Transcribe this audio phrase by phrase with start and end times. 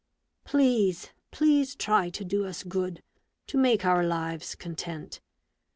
[0.45, 3.03] Please, please try to do us good,
[3.45, 5.19] to make our lives content.